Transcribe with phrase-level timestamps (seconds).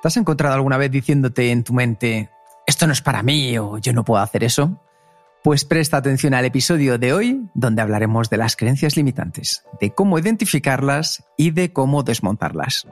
[0.00, 2.30] ¿Te has encontrado alguna vez diciéndote en tu mente,
[2.68, 4.80] esto no es para mí o yo no puedo hacer eso?
[5.42, 10.16] Pues presta atención al episodio de hoy, donde hablaremos de las creencias limitantes, de cómo
[10.20, 12.86] identificarlas y de cómo desmontarlas.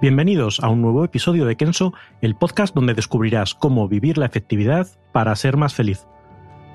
[0.00, 4.88] Bienvenidos a un nuevo episodio de Kenso, el podcast donde descubrirás cómo vivir la efectividad
[5.12, 6.06] para ser más feliz.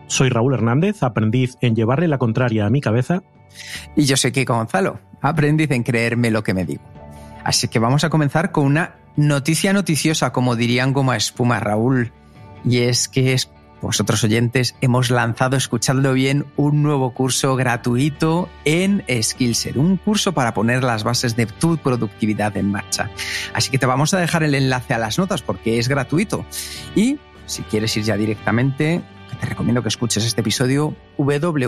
[0.06, 3.22] Soy Raúl Hernández, aprendiz en llevarle la contraria a mi cabeza.
[3.98, 6.84] Y yo soy Kiko Gonzalo, aprendiz en creerme lo que me digo.
[7.44, 12.14] Así que vamos a comenzar con una noticia noticiosa, como dirían goma espuma Raúl.
[12.64, 13.36] Y es que
[13.82, 20.54] vosotros oyentes, hemos lanzado, escuchadlo bien, un nuevo curso gratuito en Skillset, un curso para
[20.54, 23.12] poner las bases de tu productividad en marcha.
[23.54, 26.46] Así que te vamos a dejar el enlace a las notas porque es gratuito.
[26.96, 29.02] Y si quieres ir ya directamente,
[29.40, 31.66] te recomiendo que escuches este episodio www.kenso.es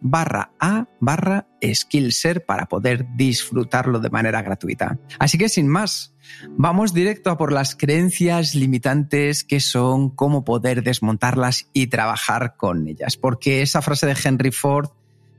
[0.00, 4.98] barra a barra skillser para poder disfrutarlo de manera gratuita.
[5.18, 6.14] Así que sin más,
[6.50, 12.86] vamos directo a por las creencias limitantes que son, cómo poder desmontarlas y trabajar con
[12.86, 13.16] ellas.
[13.16, 14.90] Porque esa frase de Henry Ford,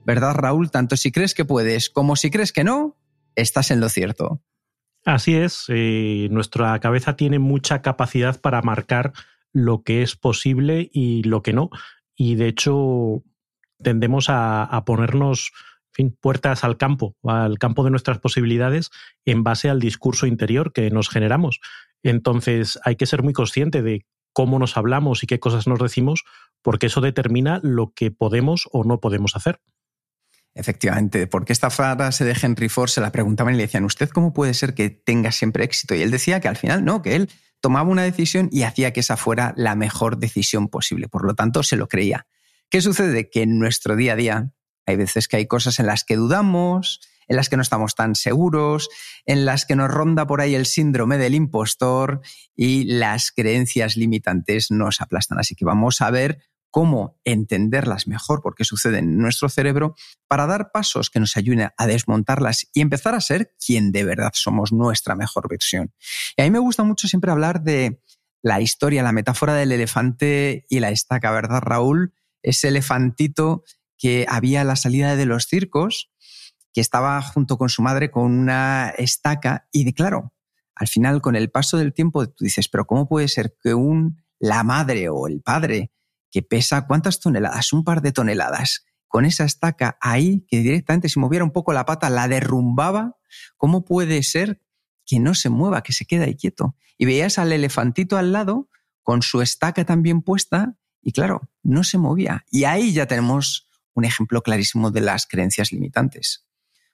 [0.05, 0.71] ¿verdad Raúl?
[0.71, 2.97] Tanto si crees que puedes como si crees que no,
[3.35, 4.41] estás en lo cierto.
[5.05, 9.13] Así es, eh, nuestra cabeza tiene mucha capacidad para marcar
[9.55, 11.69] lo que es posible y lo que no.
[12.13, 13.23] Y de hecho,
[13.81, 15.53] tendemos a, ponernos
[15.93, 18.91] fin, puertas al campo, al campo de nuestras posibilidades
[19.23, 21.61] en base al discurso interior que nos generamos.
[22.03, 26.25] Entonces hay que ser muy consciente de cómo nos hablamos y qué cosas nos decimos,
[26.61, 29.61] porque eso determina lo que podemos o no podemos hacer.
[30.53, 34.33] Efectivamente, porque esta frase de Henry Ford se la preguntaban y le decían, ¿usted cómo
[34.33, 35.95] puede ser que tenga siempre éxito?
[35.95, 37.29] Y él decía que al final no, que él
[37.65, 41.07] tomaba una decisión y hacía que esa fuera la mejor decisión posible.
[41.07, 42.27] Por lo tanto, se lo creía.
[42.69, 43.27] ¿Qué sucede?
[43.31, 44.51] Que en nuestro día a día
[44.85, 48.13] hay veces que hay cosas en las que dudamos, en las que no estamos tan
[48.13, 48.87] seguros,
[49.25, 52.21] en las que nos ronda por ahí el síndrome del impostor
[52.55, 55.39] y las creencias limitantes nos aplastan.
[55.39, 56.43] Así que vamos a ver
[56.75, 59.95] cómo entenderlas mejor, porque suceden en nuestro cerebro,
[60.27, 64.31] para dar pasos que nos ayuden a desmontarlas y empezar a ser quien de verdad
[64.33, 65.93] somos nuestra mejor versión.
[66.35, 68.01] Y a mí me gusta mucho siempre hablar de
[68.41, 72.13] la historia, la metáfora del elefante y la estaca, ¿verdad, Raúl?
[72.43, 73.63] Ese elefantito
[73.97, 76.11] que había a la salida de los circos,
[76.73, 80.33] que estaba junto con su madre con una estaca y claro,
[80.75, 84.21] al final con el paso del tiempo tú dices, pero ¿cómo puede ser que un
[84.39, 85.93] la madre o el padre
[86.35, 91.17] que pesa cuántas toneladas, un par de toneladas, con esa estaca ahí que directamente si
[91.17, 93.15] moviera un poco la pata la derrumbaba,
[93.55, 94.61] ¿cómo puede ser
[95.05, 96.75] que no se mueva, que se quede ahí quieto?
[96.97, 98.67] Y veías al elefantito al lado
[99.01, 102.43] con su estaca también puesta y claro, no se movía.
[102.51, 106.45] Y ahí ya tenemos un ejemplo clarísimo de las creencias limitantes.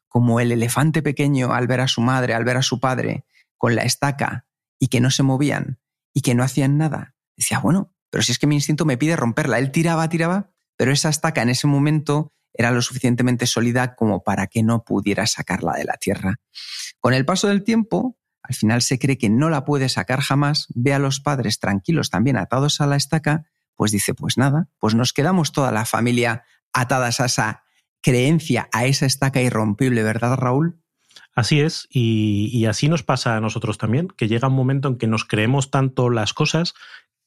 [0.08, 3.26] Como el elefante pequeño al ver a su madre, al ver a su padre
[3.58, 4.46] con la estaca
[4.78, 5.80] y que no se movían
[6.14, 9.16] y que no hacían nada, decía, bueno, pero si es que mi instinto me pide
[9.16, 9.58] romperla.
[9.58, 14.48] Él tiraba, tiraba, pero esa estaca en ese momento era lo suficientemente sólida como para
[14.48, 16.36] que no pudiera sacarla de la tierra.
[17.00, 20.68] Con el paso del tiempo, al final se cree que no la puede sacar jamás,
[20.76, 23.46] ve a los padres tranquilos también atados a la estaca,
[23.76, 27.64] pues dice, pues nada, pues nos quedamos toda la familia atadas a esa
[28.02, 30.82] creencia, a esa estaca irrompible, ¿verdad, Raúl?
[31.34, 34.98] Así es, y, y, así nos pasa a nosotros también, que llega un momento en
[34.98, 36.74] que nos creemos tanto las cosas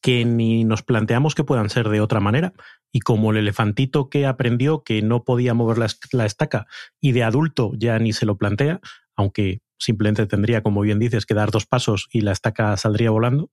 [0.05, 2.53] que ni nos planteamos que puedan ser de otra manera.
[2.93, 6.67] Y como el elefantito que aprendió que no podía mover la, estaca
[7.01, 8.81] y de adulto ya ni se lo plantea,
[9.17, 13.51] aunque simplemente tendría, como bien dices, que dar dos pasos y la estaca saldría volando,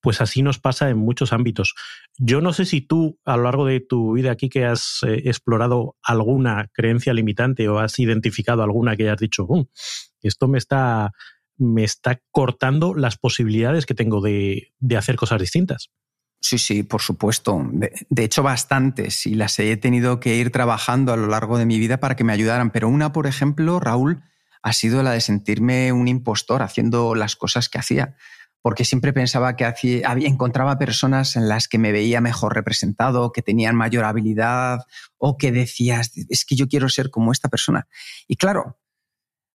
[0.00, 1.74] pues así nos pasa en muchos ámbitos.
[2.16, 5.22] Yo no sé si tú, a lo largo de tu vida aquí, que has eh,
[5.24, 9.48] explorado alguna creencia limitante o has identificado alguna que hayas dicho,
[10.22, 11.10] esto me está
[11.58, 15.90] me está cortando las posibilidades que tengo de, hacer cosas distintas.
[16.40, 17.60] Sí, sí, por supuesto.
[17.72, 21.78] De, hecho, bastantes y las he tenido que ir trabajando a lo largo de mi
[21.80, 22.70] vida para que me ayudaran.
[22.70, 24.22] Pero una, por ejemplo, Raúl,
[24.62, 28.16] ha sido la de sentirme un impostor haciendo las cosas que hacía.
[28.60, 29.64] porque siempre pensaba que
[30.04, 34.80] encontraba personas en las que me veía mejor representado, que tenían mayor habilidad
[35.16, 37.86] o que decías, es que yo quiero ser como esta persona.
[38.26, 38.76] Y claro,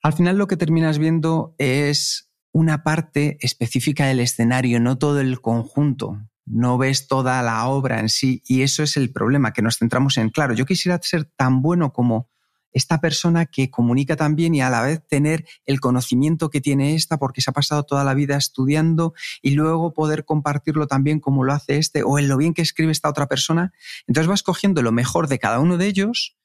[0.03, 5.41] al final lo que terminas viendo es una parte específica del escenario, no todo el
[5.41, 6.19] conjunto.
[6.45, 10.17] No ves toda la obra en sí y eso es el problema, que nos centramos
[10.17, 12.29] en, claro, yo quisiera ser tan bueno como
[12.73, 16.95] esta persona que comunica tan bien y a la vez tener el conocimiento que tiene
[16.95, 21.43] esta porque se ha pasado toda la vida estudiando y luego poder compartirlo también como
[21.43, 23.73] lo hace este o en lo bien que escribe esta otra persona.
[24.07, 26.37] Entonces vas cogiendo lo mejor de cada uno de ellos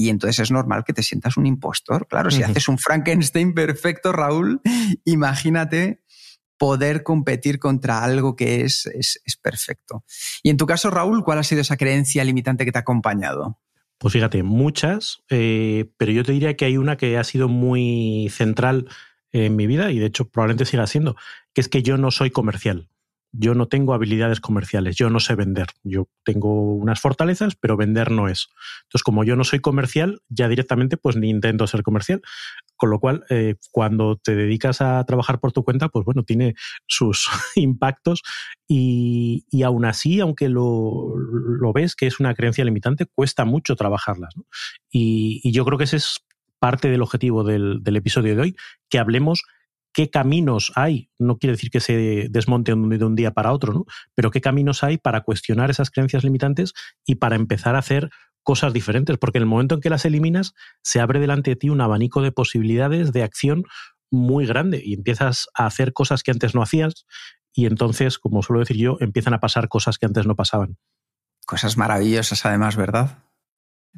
[0.00, 2.08] y entonces es normal que te sientas un impostor.
[2.08, 4.62] Claro, si haces un Frankenstein perfecto, Raúl,
[5.04, 6.02] imagínate
[6.56, 10.02] poder competir contra algo que es, es, es perfecto.
[10.42, 13.58] Y en tu caso, Raúl, ¿cuál ha sido esa creencia limitante que te ha acompañado?
[13.98, 18.30] Pues fíjate, muchas, eh, pero yo te diría que hay una que ha sido muy
[18.30, 18.88] central
[19.32, 21.14] en mi vida y de hecho probablemente siga siendo,
[21.52, 22.88] que es que yo no soy comercial.
[23.32, 25.66] Yo no tengo habilidades comerciales, yo no sé vender.
[25.84, 28.48] Yo tengo unas fortalezas, pero vender no es.
[28.82, 32.22] Entonces, como yo no soy comercial, ya directamente pues ni intento ser comercial.
[32.76, 36.54] Con lo cual, eh, cuando te dedicas a trabajar por tu cuenta, pues bueno, tiene
[36.86, 38.22] sus impactos
[38.66, 41.14] y, aún así, aunque lo,
[41.74, 44.34] ves que es una creencia limitante, cuesta mucho trabajarlas.
[44.90, 46.20] Y, yo creo que ese es
[46.58, 48.56] parte del objetivo del, del episodio de hoy,
[48.88, 49.42] que hablemos
[49.92, 53.84] qué caminos hay, no quiere decir que se desmonte de un día para otro, ¿no?
[54.14, 56.72] pero qué caminos hay para cuestionar esas creencias limitantes
[57.04, 58.10] y para empezar a hacer
[58.42, 61.68] cosas diferentes, porque en el momento en que las eliminas, se abre delante de ti
[61.68, 63.64] un abanico de posibilidades de acción
[64.10, 67.06] muy grande y empiezas a hacer cosas que antes no hacías
[67.52, 70.78] y entonces, como suelo decir yo, empiezan a pasar cosas que antes no pasaban.
[71.46, 73.18] Cosas maravillosas además, ¿verdad?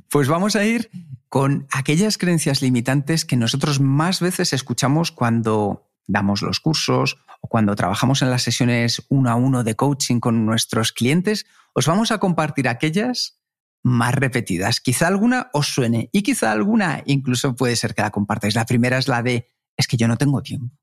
[0.09, 0.91] Pues vamos a ir
[1.33, 7.75] con aquellas creencias limitantes que nosotros más veces escuchamos cuando damos los cursos o cuando
[7.75, 11.47] trabajamos en las sesiones uno a uno de coaching con nuestros clientes.
[11.73, 13.41] Os vamos a compartir aquellas
[13.83, 14.83] más repetidas.
[14.83, 18.55] Quizá alguna os suene y quizá alguna incluso puede ser que la compartáis.
[18.55, 19.49] La primera es la de
[19.79, 20.77] es que yo no tengo tiempo.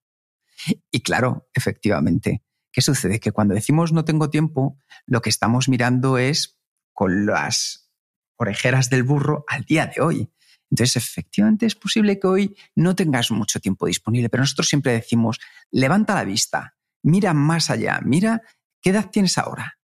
[0.90, 2.42] Y claro, efectivamente,
[2.72, 3.20] ¿qué sucede?
[3.20, 6.60] Que cuando decimos no tengo tiempo, lo que estamos mirando es
[6.92, 7.92] con las
[8.36, 10.32] orejeras del burro al día de hoy.
[10.72, 15.40] Entonces, efectivamente es posible que hoy no tengas mucho tiempo disponible, pero nosotros siempre decimos,
[15.72, 18.44] levanta la vista, mira más allá, mira
[18.82, 19.80] qué edad tienes ahora.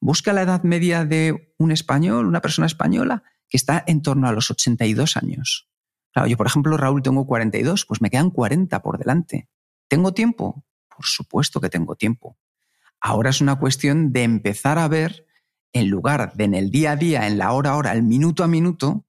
[0.00, 4.32] Busca la edad media de un español, una persona española, que está en torno a
[4.32, 5.68] los 82 años.
[6.12, 9.48] Claro, yo, por ejemplo, Raúl, tengo 42, pues me quedan 40 por delante.
[9.88, 10.64] ¿Tengo tiempo?
[10.88, 12.38] Por supuesto que tengo tiempo.
[13.00, 15.26] Ahora es una cuestión de empezar a ver
[15.72, 18.44] en lugar de en el día a día, en la hora a hora, el minuto
[18.44, 19.06] a minuto,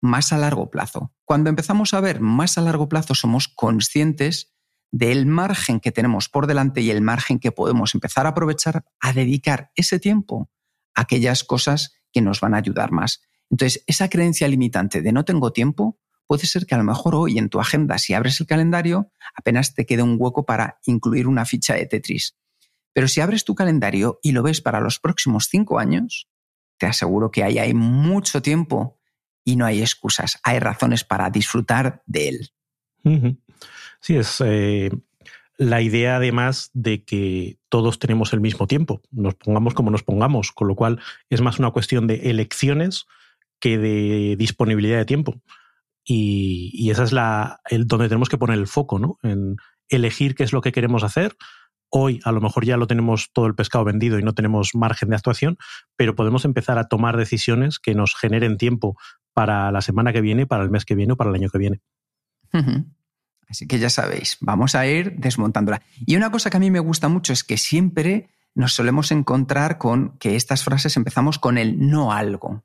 [0.00, 1.12] más a largo plazo.
[1.24, 4.54] Cuando empezamos a ver más a largo plazo, somos conscientes
[4.92, 9.12] del margen que tenemos por delante y el margen que podemos empezar a aprovechar a
[9.12, 10.50] dedicar ese tiempo
[10.94, 13.20] a aquellas cosas que nos van a ayudar más.
[13.50, 17.38] Entonces, esa creencia limitante de no tengo tiempo, puede ser que a lo mejor hoy
[17.38, 21.44] en tu agenda, si abres el calendario, apenas te quede un hueco para incluir una
[21.44, 22.36] ficha de Tetris.
[22.92, 26.28] Pero si abres tu calendario y lo ves para los próximos cinco años,
[26.78, 28.98] te aseguro que ahí hay mucho tiempo
[29.46, 32.50] y no hay excusas, hay razones para disfrutar de él.
[34.00, 34.90] Sí, es eh,
[35.56, 40.50] la idea además de que todos tenemos el mismo tiempo, nos pongamos como nos pongamos,
[40.50, 40.98] con lo cual
[41.30, 43.06] es más una cuestión de elecciones
[43.60, 45.40] que de disponibilidad de tiempo.
[46.04, 49.18] Y, esa es la, donde tenemos que poner el foco, ¿no?
[49.22, 49.56] En
[49.88, 51.36] elegir qué es lo que queremos hacer,
[51.90, 55.10] Hoy a lo mejor ya lo tenemos todo el pescado vendido y no tenemos margen
[55.10, 55.56] de actuación,
[55.96, 58.96] pero podemos empezar a tomar decisiones que nos generen tiempo
[59.32, 61.58] para la semana que viene, para el mes que viene o para el año que
[61.58, 61.80] viene.
[63.48, 65.82] Así que ya sabéis, vamos a ir desmontándola.
[66.06, 69.78] Y una cosa que a mí me gusta mucho es que siempre nos solemos encontrar
[69.78, 72.64] con que estas frases empezamos con el no algo.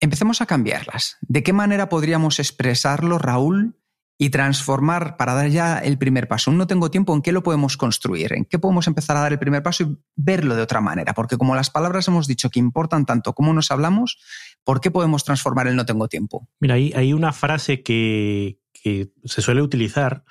[0.00, 1.16] Empecemos a cambiarlas.
[1.20, 3.76] ¿De qué manera podríamos expresarlo, Raúl,
[4.22, 6.52] y transformar para dar ya el primer paso.
[6.52, 8.32] no tengo tiempo, ¿en qué lo podemos construir?
[8.34, 11.12] ¿En qué podemos empezar a dar el primer paso y verlo de otra manera?
[11.12, 14.20] Porque como las palabras hemos dicho que importan tanto como nos hablamos,
[14.62, 16.48] ¿por qué podemos transformar el no tengo tiempo?
[16.60, 20.22] Mira, hay, hay una frase que, que se suele utilizar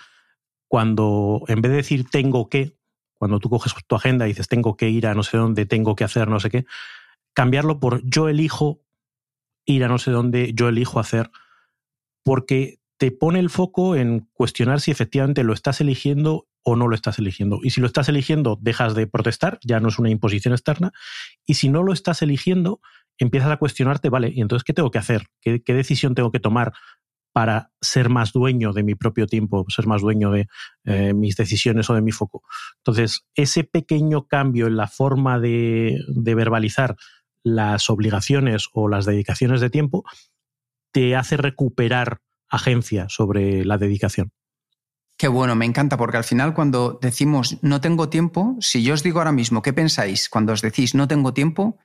[0.69, 2.77] cuando en vez de decir tengo que,
[3.15, 5.97] cuando tú coges tu agenda y dices tengo que ir a no sé dónde, tengo
[5.97, 6.65] que hacer no sé qué,
[7.33, 8.79] cambiarlo por yo elijo
[9.65, 11.29] ir a no sé dónde, yo elijo hacer,
[12.23, 16.93] porque te pone el foco en cuestionar si efectivamente lo estás eligiendo o no lo
[16.93, 17.59] estás eligiendo.
[17.63, 20.91] Y si lo estás eligiendo, dejas de protestar, ya no es una imposición externa.
[21.43, 22.79] Y si no lo estás eligiendo,
[23.17, 25.23] empiezas a cuestionarte, vale, ¿y entonces qué tengo que hacer?
[25.41, 26.73] ¿Qué, decisión tengo que tomar
[27.33, 30.45] para ser más dueño de mi propio tiempo, ser más dueño de
[30.83, 32.43] eh, mis decisiones o de mi foco.
[32.81, 36.97] Entonces, ese pequeño cambio en la forma de, de verbalizar
[37.43, 40.03] las obligaciones o las dedicaciones de tiempo
[40.93, 44.31] te hace recuperar agencia sobre la dedicación.
[45.17, 49.03] Qué bueno, me encanta, porque al final cuando decimos no tengo tiempo, si yo os
[49.03, 50.29] digo ahora mismo, ¿qué pensáis?
[50.29, 51.77] Cuando os decís no tengo tiempo,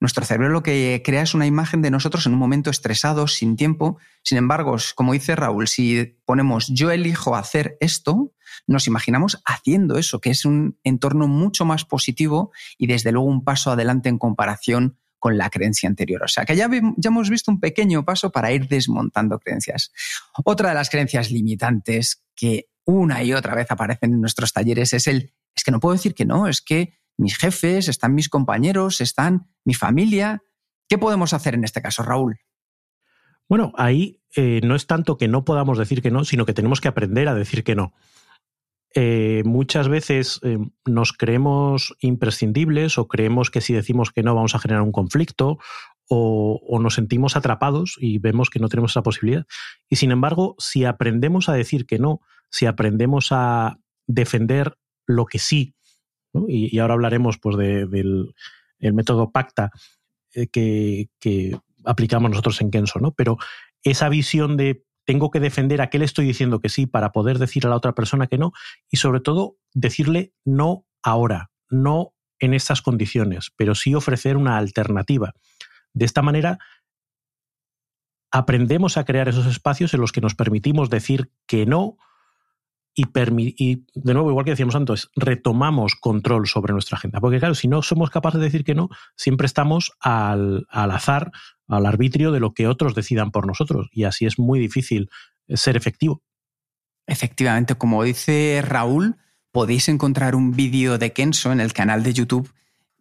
[0.00, 3.56] nuestro cerebro lo que crea es una imagen de nosotros en un momento estresado, sin
[3.56, 3.98] tiempo.
[4.22, 8.32] Sin embargo, como dice Raúl, si ponemos yo elijo hacer esto,
[8.66, 13.44] nos imaginamos haciendo eso, que es un entorno mucho más positivo y desde luego un
[13.44, 16.24] paso adelante en comparación con la creencia anterior.
[16.24, 19.92] O sea que ya, ya hemos visto un pequeño paso para ir desmontando creencias.
[20.44, 25.06] Otra de las creencias limitantes que una y otra vez aparecen en nuestros talleres es
[25.06, 29.00] el, es que no puedo decir que no, es que mis jefes, están mis compañeros,
[29.00, 30.42] están mi familia.
[30.88, 32.40] ¿Qué podemos hacer en este caso, Raúl?
[33.48, 36.80] Bueno, ahí eh, no es tanto que no podamos decir que no, sino que tenemos
[36.80, 37.92] que aprender a decir que no.
[38.94, 44.54] Eh, muchas veces eh, nos creemos imprescindibles o creemos que si decimos que no vamos
[44.54, 45.58] a generar un conflicto
[46.08, 49.46] o, nos sentimos atrapados y vemos que no tenemos esa posibilidad.
[49.88, 52.20] Y sin embargo, si aprendemos a decir que no,
[52.50, 53.78] si aprendemos a
[54.08, 55.76] defender lo que sí,
[56.48, 58.34] y, ahora hablaremos pues, del
[58.80, 59.70] método Pacta
[60.34, 63.12] eh, que, aplicamos nosotros en Kenso, ¿no?
[63.12, 63.38] pero
[63.82, 67.40] esa visión de tengo que defender a qué le estoy diciendo que sí para poder
[67.40, 68.52] decir a la otra persona que no
[68.88, 75.32] y sobre todo decirle no ahora, no en estas condiciones, pero sí ofrecer una alternativa.
[75.94, 76.60] De esta manera
[78.30, 81.96] aprendemos a crear esos espacios en los que nos permitimos decir que no
[82.94, 87.20] y, de nuevo, igual que decíamos antes, retomamos control sobre nuestra agenda.
[87.20, 91.32] Porque claro, si no somos capaces de decir que no, siempre estamos al, al azar,
[91.70, 93.88] al arbitrio de lo que otros decidan por nosotros.
[93.92, 95.08] Y así es muy difícil
[95.48, 96.22] ser efectivo.
[97.06, 99.16] Efectivamente, como dice Raúl,
[99.52, 102.52] podéis encontrar un vídeo de Kenso en el canal de YouTube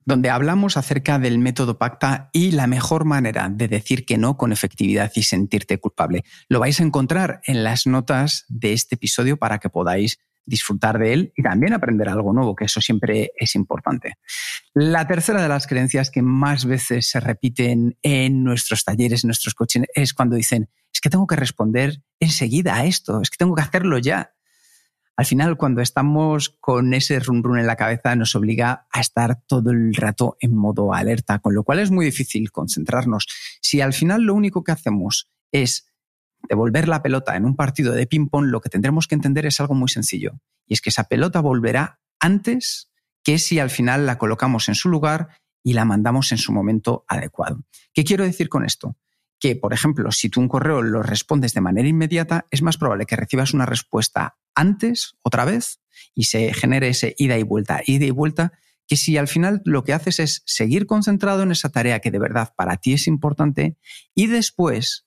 [0.10, 4.52] donde hablamos acerca del método Pacta y la mejor manera de decir que no con
[4.52, 6.24] efectividad y sentirte culpable.
[6.48, 10.18] Lo vais a encontrar en las notas de este episodio para que podáis
[10.50, 14.16] disfrutar de él y también aprender algo nuevo, que eso siempre es importante.
[14.74, 19.54] La tercera de las creencias que más veces se repiten en nuestros talleres, en nuestros
[19.54, 23.56] coches, es cuando dicen, es que tengo que responder enseguida a esto, es que tengo
[23.56, 24.34] que hacerlo ya
[25.20, 29.42] al final cuando estamos con ese run run en la cabeza nos obliga a estar
[29.48, 33.28] todo el rato en modo alerta, con lo cual es muy difícil concentrarnos.
[33.60, 35.89] Si al final lo único que hacemos es
[36.48, 39.76] devolver la pelota en un partido de ping-pong, lo que tendremos que entender es algo
[39.76, 42.92] muy sencillo, y es que esa pelota volverá antes
[43.24, 45.30] que si al final la colocamos en su lugar
[45.64, 47.64] y la mandamos en su momento adecuado.
[47.94, 48.98] ¿Qué quiero decir con esto?
[49.40, 53.06] Que, por ejemplo, si tú un correo lo respondes de manera inmediata, es más probable
[53.06, 55.80] que recibas una respuesta antes, otra vez,
[56.14, 58.54] y se genere ese ida y vuelta, ida y vuelta,
[58.88, 62.20] que si al final lo que haces es seguir concentrado en esa tarea que de
[62.20, 63.78] verdad para ti es importante
[64.16, 65.06] y después,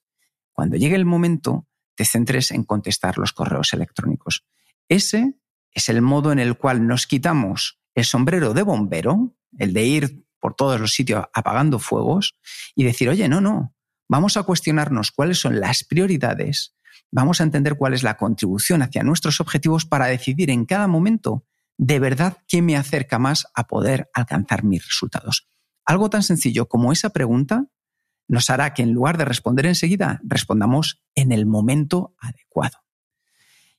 [0.52, 4.44] cuando llegue el momento, te centres en contestar los correos electrónicos.
[4.88, 5.34] Ese
[5.72, 10.26] es el modo en el cual nos quitamos el sombrero de bombero, el de ir
[10.40, 12.36] por todos los sitios apagando fuegos
[12.74, 13.74] y decir, oye, no, no,
[14.08, 16.74] vamos a cuestionarnos cuáles son las prioridades,
[17.10, 21.46] vamos a entender cuál es la contribución hacia nuestros objetivos para decidir en cada momento
[21.78, 25.48] de verdad qué me acerca más a poder alcanzar mis resultados.
[25.84, 27.66] Algo tan sencillo como esa pregunta
[28.32, 32.78] nos hará que en lugar de responder enseguida, respondamos en el momento adecuado.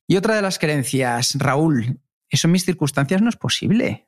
[0.05, 4.07] Y otra de las creencias, Raúl, eso en mis circunstancias no es posible.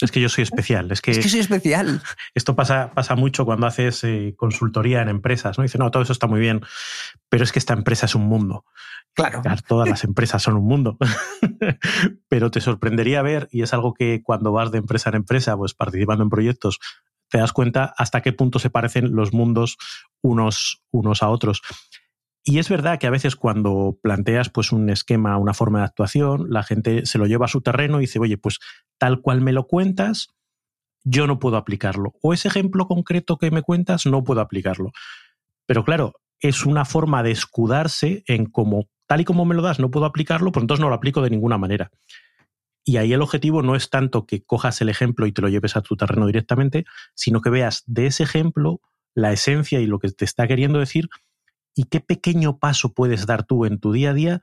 [0.00, 0.92] Es que yo soy especial.
[0.92, 2.00] Es que, soy especial.
[2.36, 5.58] Esto pasa, pasa mucho cuando haces eh, consultoría en empresas.
[5.58, 5.62] ¿no?
[5.62, 6.60] Dice, no, todo eso está muy bien,
[7.28, 8.64] pero es que esta empresa es un mundo.
[9.12, 9.42] Claro.
[9.66, 10.98] Todas las empresas son un mundo.
[12.28, 15.74] pero te sorprendería ver, y es algo que cuando vas de empresa en empresa, pues
[15.74, 16.78] participando en proyectos,
[17.30, 19.76] te das cuenta hasta qué punto se parecen los mundos
[20.22, 21.62] unos, unos a otros.
[22.42, 26.46] Y es verdad que a veces cuando planteas pues, un esquema, una forma de actuación,
[26.48, 28.58] la gente se lo lleva a su terreno y dice, oye, pues
[28.98, 30.28] tal cual me lo cuentas,
[31.04, 32.14] yo no puedo aplicarlo.
[32.22, 34.90] O ese ejemplo concreto que me cuentas, no puedo aplicarlo.
[35.66, 39.78] Pero claro, es una forma de escudarse en como tal y como me lo das,
[39.78, 41.90] no puedo aplicarlo, pues entonces no lo aplico de ninguna manera.
[42.84, 45.76] Y ahí el objetivo no es tanto que cojas el ejemplo y te lo lleves
[45.76, 46.84] a tu terreno directamente,
[47.14, 48.80] sino que veas de ese ejemplo
[49.14, 51.08] la esencia y lo que te está queriendo decir
[51.74, 54.40] y qué pequeño paso puedes dar tú en tu día a día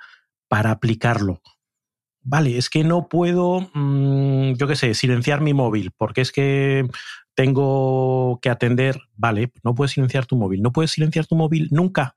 [0.48, 1.42] para aplicarlo.
[2.22, 6.86] Vale, es que no puedo, mm, yo qué sé, silenciar mi móvil, porque es que
[7.36, 12.16] tengo que atender, vale, no puedes silenciar tu móvil, no puedes silenciar tu móvil nunca.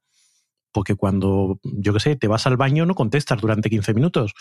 [0.72, 4.34] porque cuando, yo qué sé, te vas al baño no contestas durante 15 minutos.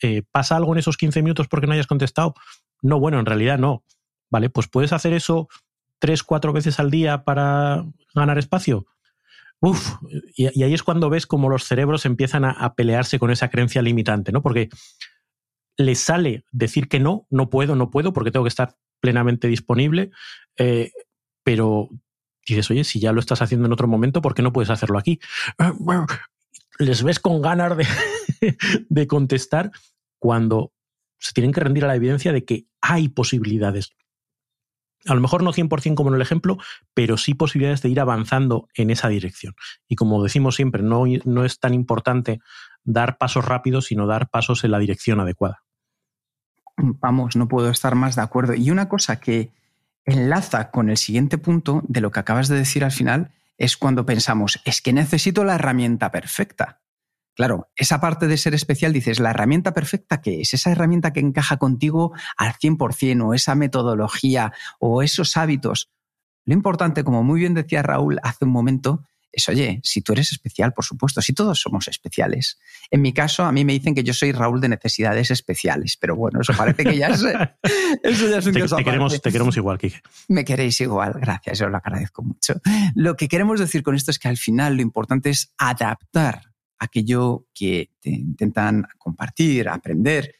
[0.00, 2.34] Eh, ¿Pasa algo en esos 15 minutos porque no hayas contestado?
[2.80, 3.84] No, bueno, en realidad no.
[4.30, 5.48] Vale, pues puedes hacer eso
[5.98, 7.84] tres, cuatro veces al día para
[8.14, 8.86] ganar espacio.
[9.60, 9.92] Uf,
[10.34, 14.32] y, ahí es cuando ves cómo los cerebros empiezan a, pelearse con esa creencia limitante,
[14.32, 14.42] ¿no?
[14.42, 14.68] Porque
[15.76, 20.10] les sale decir que no, no puedo, no puedo, porque tengo que estar plenamente disponible,
[20.56, 20.90] eh,
[21.44, 21.88] pero
[22.44, 24.98] dices, oye, si ya lo estás haciendo en otro momento, ¿por qué no puedes hacerlo
[24.98, 25.20] aquí?
[26.80, 27.86] Les ves con ganas de,
[28.88, 29.70] de contestar
[30.18, 30.72] cuando
[31.18, 33.92] se tienen que rendir a la evidencia de que hay posibilidades
[35.06, 36.58] a lo mejor no 100% como en el ejemplo,
[36.94, 39.54] pero sí posibilidades de ir avanzando en esa dirección.
[39.88, 42.40] Y como decimos siempre, no, no es tan importante
[42.84, 45.62] dar pasos rápidos, sino dar pasos en la dirección adecuada.
[46.76, 48.54] Vamos, no puedo estar más de acuerdo.
[48.54, 49.50] Y una cosa que
[50.04, 54.06] enlaza con el siguiente punto de lo que acabas de decir al final es cuando
[54.06, 56.80] pensamos, es que necesito la herramienta perfecta.
[57.34, 60.52] Claro, esa parte de ser especial, dices, la herramienta perfecta, ¿qué es?
[60.52, 65.90] Esa herramienta que encaja contigo al 100% o esa metodología o esos hábitos.
[66.44, 70.30] Lo importante, como muy bien decía Raúl hace un momento, es, oye, si tú eres
[70.30, 72.58] especial, por supuesto, si todos somos especiales.
[72.90, 76.16] En mi caso, a mí me dicen que yo soy Raúl de necesidades especiales, pero
[76.16, 77.22] bueno, eso parece que ya es,
[78.02, 80.02] eso ya es un te, te queremos, te queremos igual, Kike.
[80.28, 82.60] Me queréis igual, gracias, yo lo agradezco mucho.
[82.94, 86.51] Lo que queremos decir con esto es que al final lo importante es adaptar
[86.82, 90.34] aquello que te intentan compartir, aprender,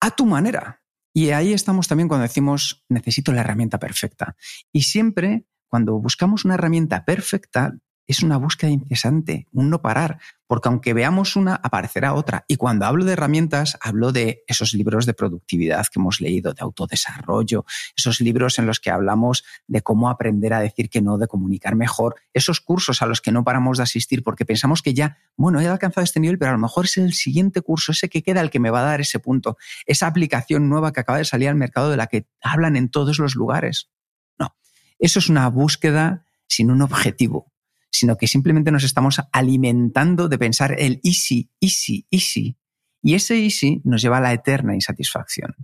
[0.00, 0.82] a tu manera.
[1.14, 4.36] Y ahí estamos también cuando decimos, necesito la herramienta perfecta.
[4.70, 7.76] Y siempre, cuando buscamos una herramienta perfecta,
[8.08, 12.46] es una búsqueda incesante, un no parar, porque aunque veamos una, aparecerá otra.
[12.48, 16.62] Y cuando hablo de herramientas, hablo de esos libros de productividad que hemos leído, de
[16.62, 21.28] autodesarrollo, esos libros en los que hablamos de cómo aprender a decir que no, de
[21.28, 25.18] comunicar mejor, esos cursos a los que no paramos de asistir porque pensamos que ya,
[25.36, 28.22] bueno, he alcanzado este nivel, pero a lo mejor es el siguiente curso, ese que
[28.22, 31.26] queda el que me va a dar ese punto, esa aplicación nueva que acaba de
[31.26, 33.90] salir al mercado de la que hablan en todos los lugares.
[34.38, 34.56] No,
[34.98, 37.52] eso es una búsqueda sin un objetivo
[37.90, 42.56] sino que simplemente nos estamos alimentando de pensar el easy, easy, easy.
[43.02, 45.54] Y ese easy nos lleva a la eterna insatisfacción.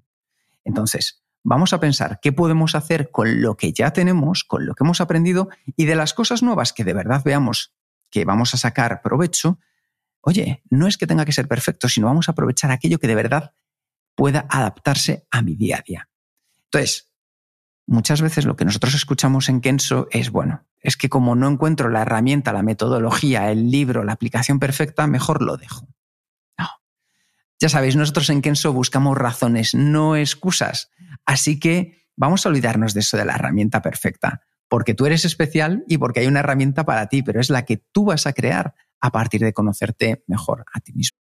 [0.64, 4.84] Entonces, vamos a pensar qué podemos hacer con lo que ya tenemos, con lo que
[4.84, 7.74] hemos aprendido y de las cosas nuevas que de verdad veamos
[8.10, 9.58] que vamos a sacar provecho.
[10.20, 13.14] Oye, no es que tenga que ser perfecto, sino vamos a aprovechar aquello que de
[13.14, 13.54] verdad
[14.14, 16.08] pueda adaptarse a mi día a día.
[16.66, 17.10] Entonces,
[17.86, 21.88] muchas veces lo que nosotros escuchamos en Kenso es, bueno, es que como no encuentro
[21.88, 25.88] la herramienta, la metodología, el libro, la aplicación perfecta, mejor lo dejo.
[26.58, 26.68] No.
[27.60, 30.90] Ya sabéis, nosotros en Kenso buscamos razones, no excusas.
[31.24, 35.84] Así que vamos a olvidarnos de eso de la herramienta perfecta, porque tú eres especial
[35.88, 38.74] y porque hay una herramienta para ti, pero es la que tú vas a crear
[39.00, 41.23] a partir de conocerte mejor a ti mismo.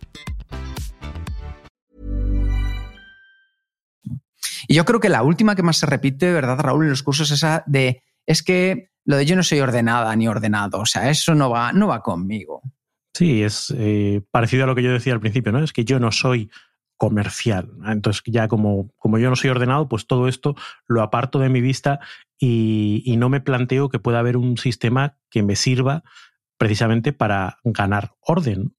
[4.71, 7.29] Y yo creo que la última que más se repite, ¿verdad, Raúl, en los cursos
[7.29, 11.09] es esa de es que lo de yo no soy ordenada ni ordenado, o sea,
[11.09, 12.61] eso no va, no va conmigo.
[13.13, 15.61] Sí, es eh, parecido a lo que yo decía al principio, ¿no?
[15.61, 16.49] Es que yo no soy
[16.95, 17.69] comercial.
[17.85, 20.55] Entonces, ya como, como yo no soy ordenado, pues todo esto
[20.87, 21.99] lo aparto de mi vista
[22.39, 26.03] y, no me planteo que pueda haber un sistema que me sirva
[26.57, 28.73] precisamente para ganar orden.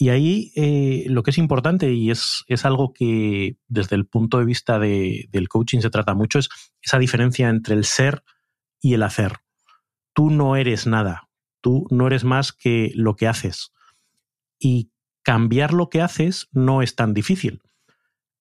[0.00, 4.38] Y ahí eh, lo que es importante y es, es, algo que desde el punto
[4.38, 6.48] de vista de, del coaching se trata mucho, es
[6.80, 8.24] esa diferencia entre el ser
[8.80, 9.40] y el hacer.
[10.14, 11.28] Tú no eres nada,
[11.60, 13.74] tú no eres más que lo que haces.
[14.58, 14.90] Y
[15.22, 17.60] cambiar lo que haces no es tan difícil,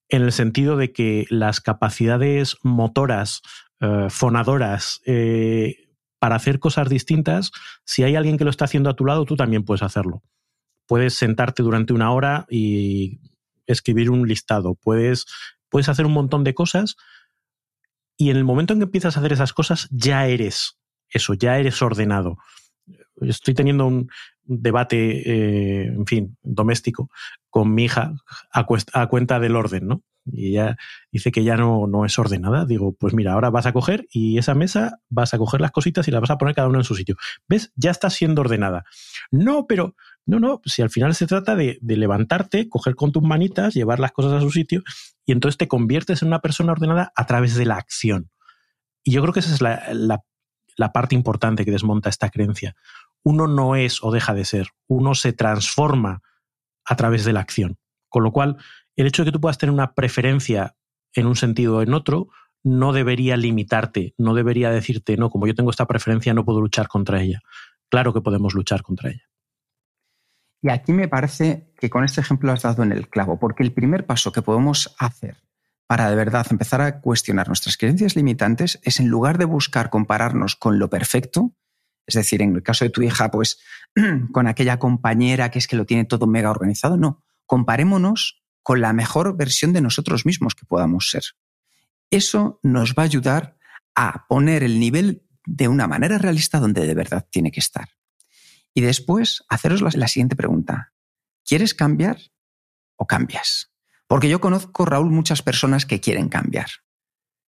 [0.08, 3.42] en el sentido de que las capacidades motoras
[3.82, 7.52] eh, fonadoras eh, para hacer cosas distintas,
[7.84, 10.24] si hay alguien que lo está haciendo a tu lado, tú también puedes hacerlo.
[10.90, 13.22] Puedes sentarte durante una hora y
[13.68, 15.28] escribir un listado, puedes,
[15.70, 16.98] puedes hacer un montón de cosas
[18.18, 21.58] y en el momento en que empiezas a hacer esas cosas ya eres eso, ya
[21.58, 22.38] eres ordenado.
[23.22, 24.10] Estoy teniendo un
[24.44, 27.10] debate, eh, en fin, doméstico
[27.50, 28.14] con mi hija
[28.52, 30.04] a, cuenta del orden, ¿no?
[30.32, 30.78] y ella
[31.12, 32.66] dice que ya no, no es ordenada.
[32.66, 36.08] Digo, pues mira, ahora vas a coger y esa mesa vas a coger las cositas
[36.08, 37.16] y las vas a poner cada una en su sitio.
[37.48, 37.72] ¿Ves?
[37.76, 38.86] Ya está siendo ordenada.
[39.32, 39.96] No, pero
[40.30, 44.12] no, no, si al final se trata de, levantarte, coger con tus manitas, llevar las
[44.12, 44.84] cosas a su sitio
[45.26, 48.30] y entonces te conviertes en una persona ordenada a través de la acción.
[49.04, 50.22] Y yo creo que esa es la,
[50.78, 52.76] la parte importante que desmonta esta creencia.
[53.24, 56.22] Uno no es o deja de ser, uno se transforma
[56.86, 57.78] a través de la acción.
[58.08, 58.58] Con lo cual,
[58.96, 60.76] el hecho de que tú puedas tener una preferencia
[61.14, 62.30] en un sentido o en otro
[62.64, 66.88] no debería limitarte, no debería decirte, no, como yo tengo esta preferencia, no puedo luchar
[66.88, 67.42] contra ella.
[67.90, 69.29] Claro que podemos luchar contra ella.
[70.62, 73.74] Y aquí me parece que con este ejemplo has dado en el clavo, porque el
[73.74, 75.38] primer paso que podemos hacer
[75.88, 80.56] para de verdad empezar a cuestionar nuestras creencias limitantes es en lugar de buscar compararnos
[80.56, 81.56] con lo perfecto,
[82.06, 83.60] es decir, en el caso de tu hija, pues
[84.32, 88.94] con aquella compañera que es que lo tiene todo mega organizado, no, comparémonos con la
[88.94, 91.24] mejor versión de nosotros mismos que podamos ser.
[92.12, 93.58] Eso nos va a ayudar
[93.96, 97.90] a poner el nivel de una manera realista donde de verdad tiene que estar.
[98.74, 100.94] Y después, haceros la, siguiente pregunta.
[101.46, 102.20] ¿Quieres cambiar
[102.96, 103.72] o cambias?
[104.08, 106.68] Porque yo conozco, Raúl, muchas personas que quieren cambiar,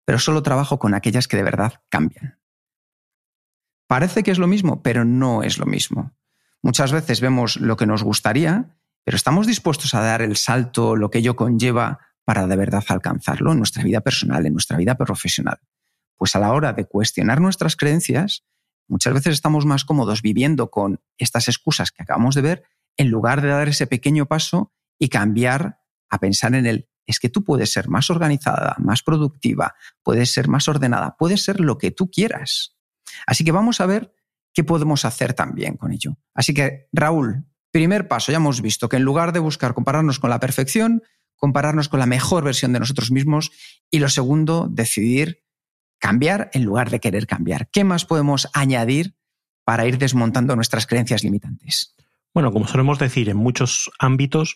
[0.06, 2.40] pero solo trabajo con aquellas que de verdad cambian.
[3.88, 6.16] Parece que es lo mismo, pero no es lo mismo.
[6.62, 8.80] Muchas veces vemos lo que nos gustaría
[9.10, 13.52] pero estamos dispuestos a dar el salto, lo que ello conlleva, para de verdad alcanzarlo
[13.52, 15.58] en nuestra vida personal, en nuestra vida profesional.
[16.16, 18.46] Pues a la hora de cuestionar nuestras creencias,
[18.90, 22.64] muchas veces estamos más cómodos viviendo con estas excusas que acabamos de ver,
[22.98, 27.30] en lugar de dar ese pequeño paso y cambiar a pensar en el, es que
[27.30, 31.92] tú puedes ser más organizada, más productiva, puedes ser más ordenada, puedes ser lo que
[31.92, 32.76] tú quieras.
[33.26, 34.14] Así que vamos a ver
[34.54, 36.18] qué podemos hacer también con ello.
[36.34, 40.32] Así que, Raúl, Primer paso, ya hemos visto que en lugar de buscar compararnos con
[40.32, 41.04] la perfección,
[41.36, 43.52] compararnos con la mejor versión de nosotros mismos.
[43.92, 45.44] Y lo segundo, decidir
[46.00, 47.70] cambiar en lugar de querer cambiar.
[47.70, 49.16] ¿Qué más podemos añadir
[49.64, 51.96] para ir desmontando nuestras creencias limitantes?
[52.34, 54.56] Bueno, como solemos decir, en muchos ámbitos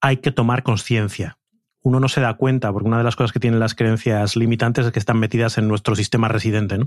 [0.00, 1.38] hay que tomar conciencia.
[1.80, 4.86] Uno no se da cuenta, porque una de las cosas que tienen las creencias limitantes
[4.86, 6.78] es que están metidas en nuestro sistema residente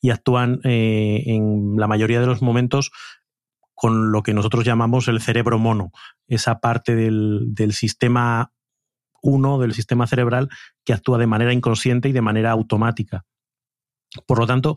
[0.00, 2.92] y actúan eh, en la mayoría de los momentos
[3.76, 5.92] con lo que nosotros llamamos el cerebro mono,
[6.28, 8.52] esa parte del, sistema
[9.20, 10.48] 1 del sistema cerebral
[10.84, 13.26] que actúa de manera inconsciente y de manera automática.
[14.26, 14.76] Por lo tanto,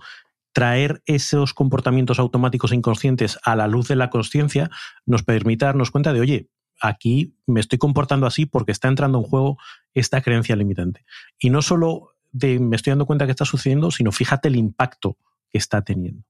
[0.53, 4.69] traer esos comportamientos automáticos e inconscientes a la luz de la conciencia
[5.05, 6.49] nos permite darnos cuenta de, oye,
[6.81, 9.57] aquí me estoy comportando así porque está entrando en juego
[9.93, 11.05] esta creencia limitante.
[11.37, 15.17] Y no solo de me estoy dando cuenta que está sucediendo, sino fíjate el impacto
[15.49, 16.23] que está teniendo.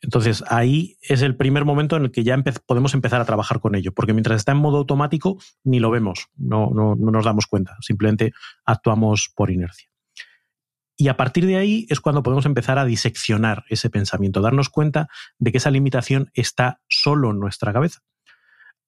[0.00, 3.74] Entonces ahí es el primer momento en el que ya podemos empezar a trabajar con
[3.74, 7.46] ello, porque mientras está en modo automático ni lo vemos, no, no, no nos damos
[7.46, 8.32] cuenta, simplemente
[8.66, 9.88] actuamos por inercia.
[10.96, 15.08] Y a partir de ahí es cuando podemos empezar a diseccionar ese pensamiento, darnos cuenta
[15.38, 18.00] de que esa limitación está solo en nuestra cabeza.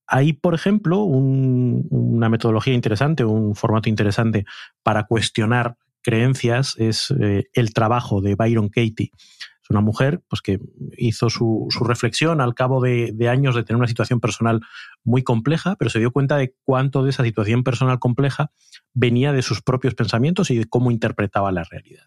[0.07, 4.45] Hay, por ejemplo, una metodología interesante, un formato interesante
[4.85, 9.11] para cuestionar creencias, es eh, el trabajo de Byron Katie
[9.67, 10.61] es una mujer pues, que
[10.97, 14.61] hizo su, reflexión al cabo de, años de tener una situación personal
[15.03, 18.53] muy compleja, pero se dio cuenta de cuánto de esa situación personal compleja
[18.95, 22.05] venía de sus propios pensamientos y de cómo interpretaba la realidad.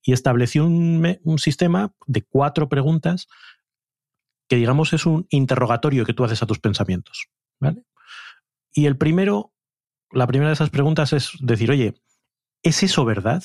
[0.00, 3.26] Y estableció un, sistema de cuatro preguntas
[4.48, 7.26] que, digamos, es un interrogatorio que tú haces a tus pensamientos.
[8.74, 9.52] Y el primero,
[10.12, 11.94] la primera de esas preguntas es decir, oye,
[12.62, 13.42] ¿es eso verdad?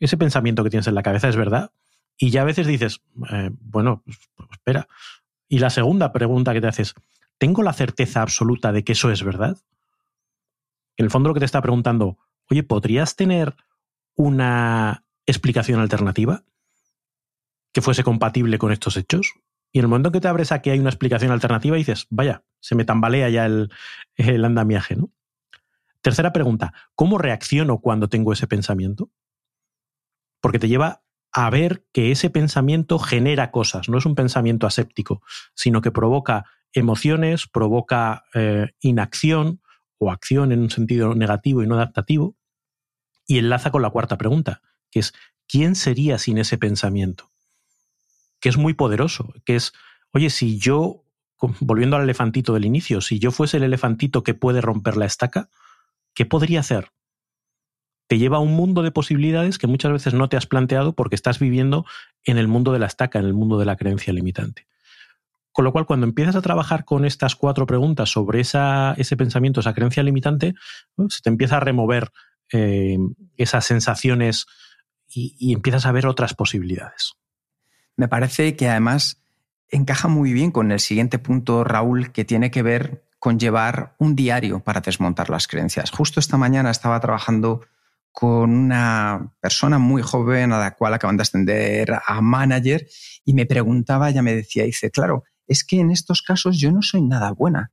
[0.00, 1.70] ¿Ese pensamiento que tienes en la cabeza es verdad?
[2.16, 3.00] Y ya a veces dices,
[3.30, 4.88] eh, bueno, pues, pues, espera.
[5.48, 6.94] Y la segunda pregunta que te haces,
[7.38, 9.58] ¿tengo la certeza absoluta de que eso es verdad?
[10.96, 12.18] En el fondo lo que te está preguntando,
[12.50, 13.56] oye, ¿podrías tener
[14.14, 16.44] una explicación alternativa
[17.72, 19.34] que fuese compatible con estos hechos?
[19.72, 22.06] Y en el momento en que te abres a que hay una explicación alternativa, dices,
[22.10, 23.72] vaya, se me tambalea ya el,
[24.14, 25.10] el andamiaje, ¿no?
[26.00, 29.10] Tercera pregunta, ¿cómo reacciono cuando tengo ese pensamiento?
[30.40, 31.03] Porque te lleva
[31.36, 35.20] a ver que ese pensamiento genera cosas, no es un pensamiento aséptico,
[35.54, 39.60] sino que provoca emociones, provoca eh, inacción
[39.98, 42.36] o acción en un sentido negativo y no adaptativo,
[43.26, 45.12] y enlaza con la cuarta pregunta, que es
[45.48, 47.32] ¿quién sería sin ese pensamiento?
[48.38, 49.72] Que es muy poderoso, que es,
[50.12, 51.04] oye, si yo,
[51.58, 55.48] volviendo al elefantito del inicio, si yo fuese el elefantito que puede romper la estaca,
[56.14, 56.92] ¿qué podría hacer?
[58.06, 61.14] Te lleva a un mundo de posibilidades que muchas veces no te has planteado porque
[61.14, 61.86] estás viviendo
[62.24, 64.66] en el mundo de la estaca, en el mundo de la creencia limitante.
[65.52, 69.60] Con lo cual, cuando empiezas a trabajar con estas cuatro preguntas sobre esa, ese pensamiento,
[69.60, 70.54] esa creencia limitante,
[71.08, 72.10] se te empieza a remover
[72.52, 72.98] eh,
[73.36, 74.46] esas sensaciones
[75.08, 77.14] y, empiezas a ver otras posibilidades.
[77.96, 79.22] Me parece que además
[79.68, 84.16] encaja muy bien con el siguiente punto, Raúl, que tiene que ver con llevar un
[84.16, 85.90] diario para desmontar las creencias.
[85.90, 87.60] Justo esta mañana estaba trabajando
[88.14, 92.86] con una persona muy joven a la cual acaban de ascender a manager
[93.24, 96.80] y me preguntaba, ella me decía, dice, claro, es que en estos casos yo no
[96.80, 97.72] soy nada buena.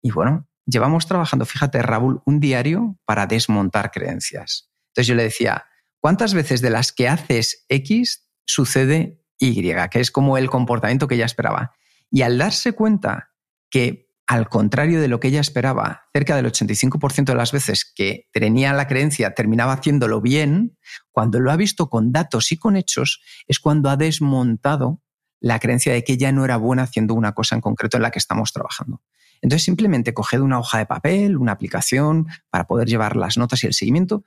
[0.00, 4.70] Y bueno, llevamos trabajando, fíjate, Raúl, un diario para desmontar creencias.
[4.88, 5.66] Entonces yo le decía,
[6.00, 9.70] ¿cuántas veces de las que haces X sucede Y?
[9.90, 11.74] Que es como el comportamiento que ella esperaba.
[12.10, 13.34] Y al darse cuenta
[13.68, 18.28] que, al contrario de lo que ella esperaba, cerca del 85% de las veces que
[18.32, 20.78] tenía la creencia terminaba haciéndolo bien,
[21.10, 25.02] cuando lo ha visto con datos y con hechos, es cuando ha desmontado
[25.40, 28.10] la creencia de que ella no era buena haciendo una cosa en concreto en la
[28.10, 29.02] que estamos trabajando.
[29.42, 33.66] Entonces simplemente coged una hoja de papel, una aplicación para poder llevar las notas y
[33.66, 34.24] el seguimiento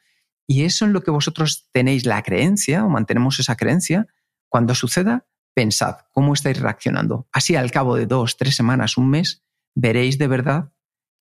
[0.47, 4.07] y eso en lo que vosotros tenéis la creencia o mantenemos esa creencia,
[4.47, 7.27] cuando suceda, pensad cómo estáis reaccionando.
[7.33, 9.43] Así al cabo de dos, tres semanas, un mes,
[9.77, 10.71] veréis de verdad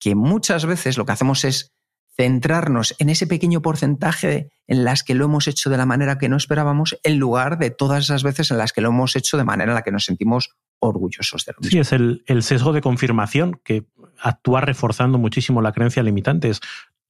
[0.00, 1.72] que muchas veces lo que hacemos es
[2.16, 6.28] centrarnos en ese pequeño porcentaje en las que lo hemos hecho de la manera que
[6.28, 9.44] no esperábamos, en lugar de todas esas veces en las que lo hemos hecho de
[9.44, 11.70] manera en la que nos sentimos orgullosos de lo mismo.
[11.70, 13.86] Sí, es el, sesgo de confirmación que
[14.18, 16.50] actúa reforzando muchísimo la creencia limitante.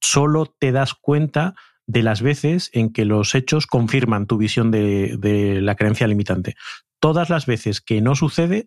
[0.00, 1.54] solo te das cuenta
[1.86, 6.54] de las veces en que los hechos confirman tu visión de, de la creencia limitante.
[7.00, 8.66] Todas las veces que no sucede,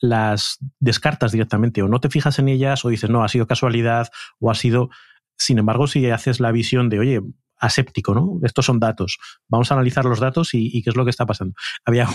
[0.00, 4.08] las descartas directamente o no te fijas en ellas o dices, no, ha sido casualidad
[4.38, 4.90] o ha sido
[5.38, 7.20] sin embargo, si haces la visión de, oye,
[7.58, 8.40] aséptico, ¿no?
[8.42, 9.18] Estos son datos.
[9.48, 11.54] Vamos a analizar los datos y, qué es lo que está pasando.
[11.84, 12.08] Había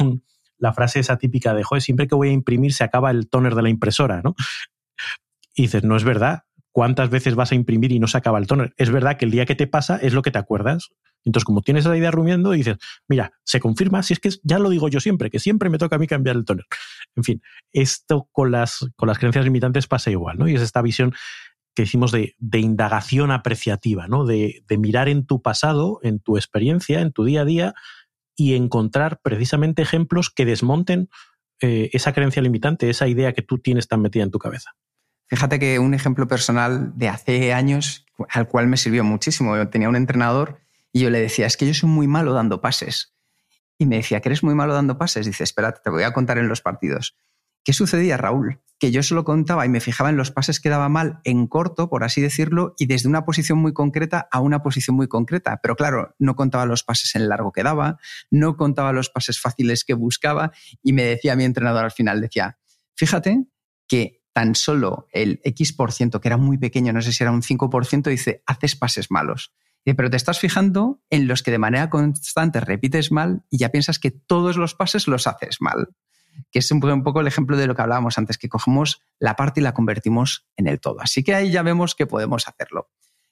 [0.58, 3.56] la frase esa típica de, joder, siempre que voy a imprimir se acaba el toner
[3.56, 4.36] de la impresora, ¿no?
[5.56, 6.44] Y dices, no es verdad.
[6.74, 8.74] ¿Cuántas veces vas a imprimir y no se acaba el toner?
[8.78, 10.90] Es verdad que el día que te pasa es lo que te acuerdas.
[11.24, 14.70] Entonces, como tienes esa idea rumiando, dices, mira, se confirma, si es que ya lo
[14.70, 16.66] digo yo siempre, que siempre me toca a mí cambiar el toner.
[17.16, 20.48] En fin, esto con las, con las creencias limitantes pasa igual, ¿no?
[20.48, 21.14] Y es esta visión
[21.76, 24.26] que hicimos de, indagación apreciativa, ¿no?
[24.26, 27.74] De, mirar en tu pasado, en tu experiencia, en tu día a día
[28.36, 31.10] y encontrar precisamente ejemplos que desmonten
[31.62, 34.72] eh, esa creencia limitante, esa idea que tú tienes tan metida en tu cabeza.
[35.34, 39.68] Fíjate que un ejemplo personal de hace años al cual me sirvió muchísimo.
[39.68, 40.60] Tenía un entrenador
[40.92, 43.16] y yo le decía, es que yo soy muy malo dando pases.
[43.80, 45.26] Y me decía, que eres muy malo dando pases.
[45.26, 47.18] Dice, espérate, te voy a contar en los partidos.
[47.64, 48.62] ¿Qué sucedía, Raúl?
[48.78, 51.90] Que yo solo contaba y me fijaba en los pases que daba mal en corto,
[51.90, 55.60] por así decirlo, y desde una posición muy concreta a una posición muy concreta.
[55.64, 57.98] Pero claro, no contaba los pases en largo que daba,
[58.30, 60.52] no contaba los pases fáciles que buscaba
[60.84, 62.60] y me decía mi entrenador al final, decía,
[62.94, 63.48] fíjate
[63.88, 67.32] que tan solo el X por ciento, que era muy pequeño, no sé si era
[67.32, 69.54] un 5%, dice, haces pases malos.
[69.84, 74.00] pero te estás fijando en los que de manera constante repites mal y ya piensas
[74.00, 75.90] que todos los pases los haces mal
[76.52, 79.60] que es un poco el ejemplo de lo que hablábamos antes, que cogemos la parte
[79.60, 81.02] y la convertimos en el todo.
[81.02, 82.90] Así que ahí ya vemos que podemos hacerlo.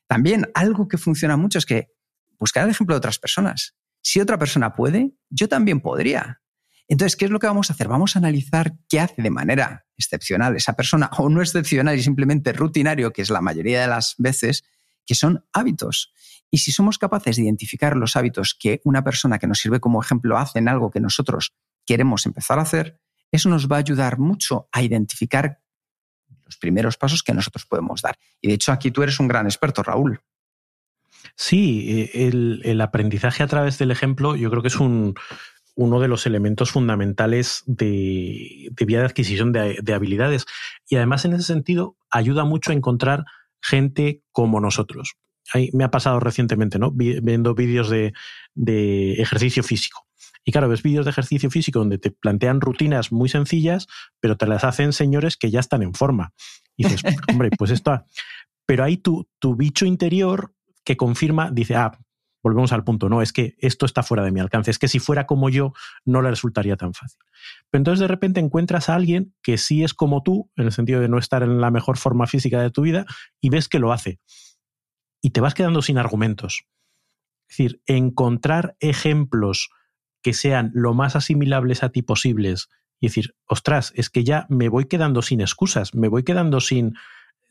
[0.07, 1.93] También algo que funciona mucho es que
[2.39, 3.75] buscar el ejemplo de otras personas.
[4.01, 6.41] Si otra persona puede, yo también podría.
[6.88, 7.88] Entonces, ¿qué es lo que vamos a hacer?
[7.88, 12.54] Vamos a analizar qué hace de manera excepcional esa persona o no excepcional y simplemente
[12.54, 14.63] rutinario, que es la mayoría de las veces,
[15.06, 16.13] que son hábitos.
[16.50, 20.02] Y si somos capaces de identificar los hábitos que una persona que nos sirve como
[20.02, 21.54] ejemplo hace en algo que nosotros
[21.86, 23.00] queremos empezar a hacer,
[23.32, 25.62] eso nos va a ayudar mucho a identificar
[26.44, 28.17] los primeros pasos que nosotros podemos dar.
[28.41, 30.22] Y de hecho aquí tú eres un gran experto, Raúl.
[31.36, 32.30] Sí, eh,
[32.63, 35.15] el, aprendizaje a través del ejemplo yo creo que es un,
[35.75, 40.45] uno de los elementos fundamentales de, vía de adquisición de, habilidades.
[40.88, 43.25] Y además en ese sentido ayuda mucho a encontrar
[43.62, 45.15] gente como nosotros.
[45.53, 46.91] Ahí me ha pasado recientemente, ¿no?
[46.91, 48.13] Viendo vídeos de,
[49.13, 50.05] ejercicio físico.
[50.43, 53.88] Y claro, ves vídeos de ejercicio físico donde te plantean rutinas muy sencillas,
[54.19, 56.34] pero te las hacen señores que ya están en forma.
[56.75, 58.03] Y dices, hombre, pues esto...
[58.65, 60.53] Pero hay tu, tu bicho interior
[60.84, 61.99] que confirma, dice, ah,
[62.43, 64.99] volvemos al punto, no, es que esto está fuera de mi alcance, es que si
[64.99, 65.73] fuera como yo
[66.06, 67.19] no le resultaría tan fácil.
[67.69, 71.01] Pero entonces de repente encuentras a alguien que sí es como tú, en el sentido
[71.01, 73.06] de no estar en la mejor forma física de tu vida,
[73.39, 74.19] y ves que lo hace.
[75.21, 76.63] Y te vas quedando sin argumentos.
[77.47, 79.69] Es decir, encontrar ejemplos
[80.21, 84.69] que sean lo más asimilables a ti posibles y decir, ostras, es que ya me
[84.69, 86.93] voy quedando sin excusas, me voy quedando sin,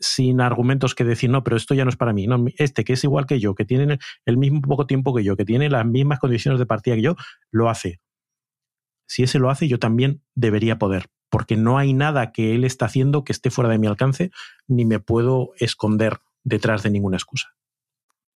[0.00, 2.26] sin argumentos que decir, no, pero esto ya no es para mí.
[2.26, 5.36] No, este que es igual que yo, que tiene el mismo poco tiempo que yo,
[5.36, 7.16] que tiene las mismas condiciones de partida que yo,
[7.50, 8.00] lo hace.
[9.06, 12.86] Si ese lo hace, yo también debería poder, porque no hay nada que él está
[12.86, 14.30] haciendo que esté fuera de mi alcance,
[14.66, 17.48] ni me puedo esconder detrás de ninguna excusa.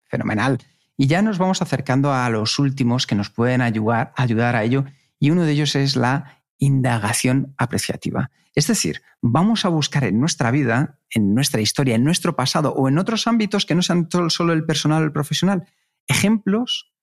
[0.04, 0.58] Fenomenal.
[0.96, 4.84] Y ya nos vamos acercando a los últimos que nos pueden ayudar, ayudar a ello,
[5.18, 8.30] y uno de ellos es la indagación apreciativa.
[8.54, 12.88] Es decir, vamos a buscar en nuestra vida, en nuestra historia, en nuestro pasado o
[12.88, 15.66] en otros ámbitos que no sean solo el personal o el profesional,
[16.06, 16.94] ejemplos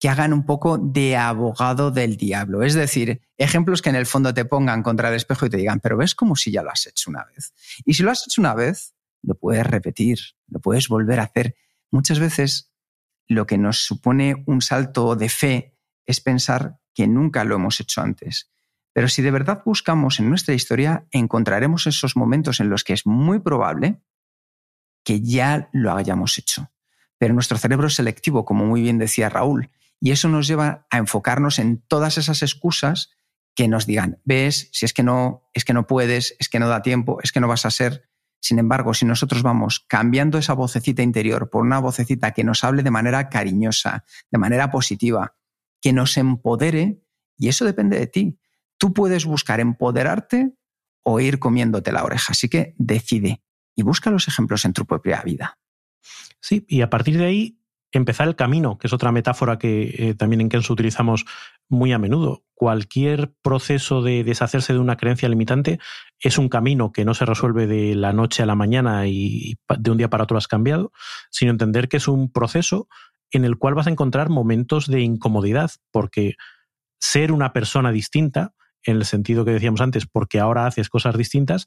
[0.00, 2.62] que hagan un poco de abogado del diablo.
[2.62, 5.80] Es decir, ejemplos que en el fondo te pongan contra el espejo y te digan,
[5.80, 7.52] pero ves como si ya lo has hecho una vez.
[7.84, 11.56] Y si lo has hecho una vez, lo puedes repetir, lo puedes volver a hacer.
[11.90, 12.70] Muchas veces
[13.26, 18.00] lo que nos supone un salto de fe es pensar que nunca lo hemos hecho
[18.00, 18.50] antes.
[18.98, 23.06] Pero si de verdad buscamos en nuestra historia, encontraremos esos momentos en los que es
[23.06, 24.02] muy probable
[25.04, 26.72] que ya lo hayamos hecho.
[27.16, 30.98] Pero nuestro cerebro es selectivo, como muy bien decía Raúl, y eso nos lleva a
[30.98, 33.10] enfocarnos en todas esas excusas
[33.54, 36.66] que nos digan, ves, si es que no, es que no puedes, es que no
[36.66, 38.10] da tiempo, es que no vas a ser.
[38.40, 42.82] Sin embargo, si nosotros vamos cambiando esa vocecita interior por una vocecita que nos hable
[42.82, 45.36] de manera cariñosa, de manera positiva,
[45.80, 47.04] que nos empodere,
[47.36, 48.40] y eso depende de ti.
[48.78, 50.54] Tú puedes buscar empoderarte
[51.02, 52.32] o ir comiéndote la oreja.
[52.32, 53.42] Así que decide
[53.74, 55.58] y busca los ejemplos en tu propia vida.
[56.40, 57.58] Sí, y a partir de ahí
[57.92, 61.24] empezar el camino, que es otra metáfora que eh, también en Kenzo utilizamos
[61.68, 62.44] muy a menudo.
[62.54, 65.78] Cualquier proceso de deshacerse de una creencia limitante
[66.20, 69.90] es un camino que no se resuelve de la noche a la mañana y de
[69.90, 70.92] un día para otro has cambiado,
[71.30, 72.88] sino entender que es un proceso
[73.30, 76.34] en el cual vas a encontrar momentos de incomodidad, porque
[76.98, 81.66] ser una persona distinta en el sentido que decíamos antes, porque ahora haces cosas distintas,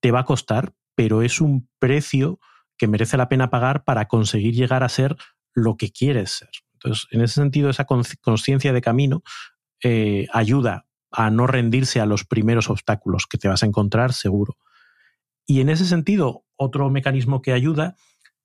[0.00, 2.40] te va a costar, pero es un precio
[2.76, 5.16] que merece la pena pagar para conseguir llegar a ser
[5.54, 6.50] lo que quieres ser.
[6.74, 9.22] Entonces, en ese sentido, esa conciencia de camino
[9.82, 14.56] eh, ayuda a no rendirse a los primeros obstáculos que te vas a encontrar seguro.
[15.46, 17.96] Y en ese sentido, otro mecanismo que ayuda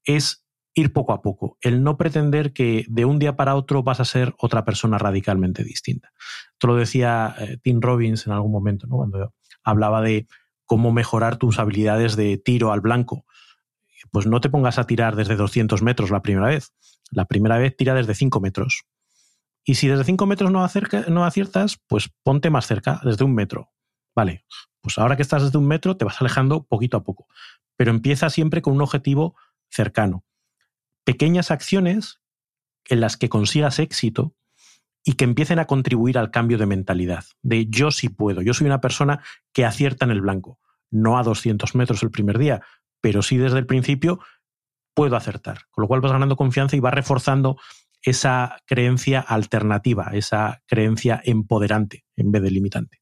[0.05, 0.42] es
[0.75, 4.05] ir poco a poco, el no pretender que de un día para otro vas a
[4.05, 6.11] ser otra persona radicalmente distinta.
[6.53, 8.97] Esto lo decía eh, Tim Robbins en algún momento, ¿no?
[8.97, 9.33] cuando
[9.63, 10.27] hablaba de
[10.65, 13.25] cómo mejorar tus habilidades de tiro al blanco.
[14.11, 16.73] Pues no te pongas a tirar desde 200 metros la primera vez.
[17.11, 18.83] La primera vez tira desde 5 metros.
[19.63, 20.67] Y si desde 5 metros no,
[21.07, 23.71] no aciertas, pues ponte más cerca, desde un metro.
[24.15, 24.45] Vale,
[24.81, 27.27] pues ahora que estás desde un metro te vas alejando poquito a poco.
[27.75, 29.35] Pero empieza siempre con un objetivo
[29.69, 30.25] cercano
[31.03, 32.21] pequeñas acciones
[32.89, 34.35] en las que consigas éxito
[35.03, 38.67] y que empiecen a contribuir al cambio de mentalidad, de yo sí puedo, yo soy
[38.67, 42.61] una persona que acierta en el blanco, no a 200 metros el primer día,
[43.01, 44.19] pero sí desde el principio
[44.93, 47.57] puedo acertar, con lo cual vas ganando confianza y vas reforzando
[48.01, 53.01] esa creencia alternativa, esa creencia empoderante en vez de limitante.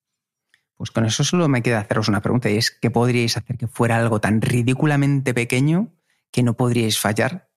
[0.76, 3.68] Pues con eso solo me queda haceros una pregunta y es, ¿qué podríais hacer que
[3.68, 5.94] fuera algo tan ridículamente pequeño
[6.32, 7.51] que no podríais fallar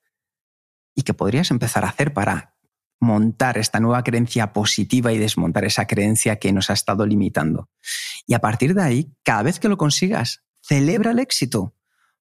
[0.94, 2.54] y que podrías empezar a hacer para
[3.00, 7.68] montar esta nueva creencia positiva y desmontar esa creencia que nos ha estado limitando.
[8.26, 11.74] Y a partir de ahí, cada vez que lo consigas, celebra el éxito,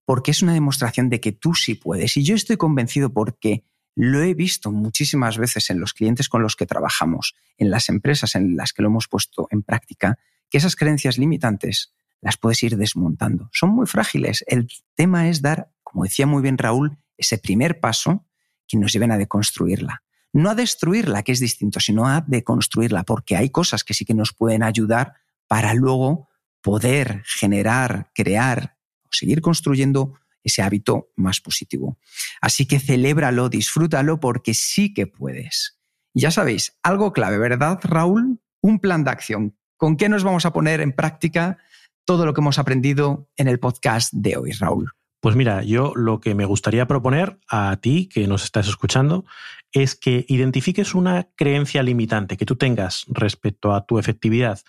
[0.05, 2.17] porque es una demostración de que tú sí puedes.
[2.17, 6.55] Y yo estoy convencido porque lo he visto muchísimas veces en los clientes con los
[6.55, 10.17] que trabajamos, en las empresas en las que lo hemos puesto en práctica,
[10.49, 13.49] que esas creencias limitantes las puedes ir desmontando.
[13.51, 14.43] Son muy frágiles.
[14.47, 18.25] El tema es dar, como decía muy bien Raúl, ese primer paso
[18.71, 20.03] que nos lleven a deconstruirla.
[20.33, 24.13] No a destruirla, que es distinto, sino a deconstruirla, porque hay cosas que sí que
[24.13, 25.15] nos pueden ayudar
[25.47, 26.29] para luego
[26.61, 31.97] poder generar, crear o seguir construyendo ese hábito más positivo.
[32.39, 35.77] Así que celébralo, disfrútalo, porque sí que puedes.
[36.13, 38.41] ya sabéis, algo clave, ¿verdad, Raúl?
[38.61, 39.57] Un plan de acción.
[39.77, 41.57] ¿Con qué nos vamos a poner en práctica
[42.05, 44.93] todo lo que hemos aprendido en el podcast de hoy, Raúl?
[45.21, 49.23] Pues mira, yo lo que me gustaría proponer a ti que nos estás escuchando
[49.71, 54.59] es que identifiques una creencia limitante que tú tengas respecto a tu efectividad,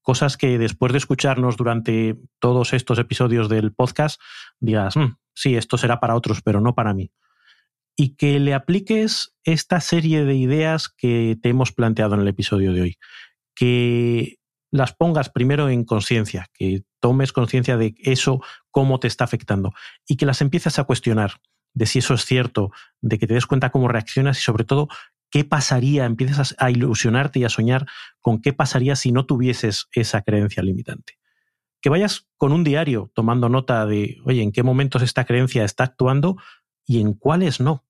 [0.00, 4.18] cosas que después de escucharnos durante todos estos episodios del podcast
[4.58, 7.12] digas, mm, sí, esto será para otros, pero no para mí.
[7.94, 12.72] Y que le apliques esta serie de ideas que te hemos planteado en el episodio
[12.72, 12.98] de hoy.
[13.54, 14.37] Que
[14.70, 19.72] las pongas primero en conciencia, que tomes conciencia de eso, cómo te está afectando
[20.06, 21.40] y que las empieces a cuestionar
[21.74, 24.88] de si eso es cierto, de que te des cuenta cómo reaccionas y sobre todo
[25.30, 27.86] qué pasaría, empiezas a ilusionarte y a soñar
[28.20, 31.18] con qué pasaría si no tuvieses esa creencia limitante.
[31.80, 35.84] Que vayas con un diario tomando nota de, oye, en qué momentos esta creencia está
[35.84, 36.36] actuando
[36.86, 37.84] y en cuáles no.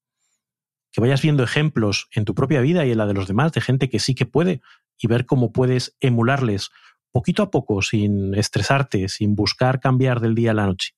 [0.92, 3.60] Que vayas viendo ejemplos en tu propia vida y en la de los demás de
[3.60, 4.60] gente que sí que puede
[4.98, 6.70] y ver cómo puedes emularles
[7.12, 10.94] poquito a poco, sin estresarte, sin buscar cambiar del día a la noche.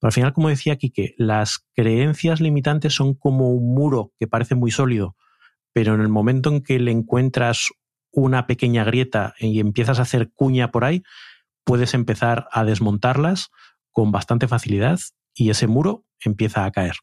[0.00, 4.54] Pero al final, como decía Quique, las creencias limitantes son como un muro que parece
[4.54, 5.16] muy sólido,
[5.72, 7.68] pero en el momento en que le encuentras
[8.12, 11.02] una pequeña grieta y empiezas a hacer cuña por ahí,
[11.64, 13.50] puedes empezar a desmontarlas
[13.90, 14.98] con bastante facilidad
[15.34, 16.96] y ese muro empieza a caer.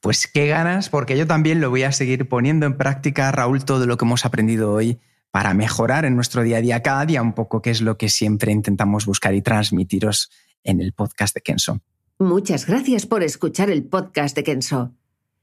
[0.00, 3.86] Pues qué ganas, porque yo también lo voy a seguir poniendo en práctica, Raúl, todo
[3.86, 4.98] lo que hemos aprendido hoy
[5.32, 8.08] para mejorar en nuestro día a día, cada día un poco, que es lo que
[8.08, 10.30] siempre intentamos buscar y transmitiros
[10.62, 11.80] en el podcast de Kenso.
[12.18, 14.92] Muchas gracias por escuchar el podcast de Kenso.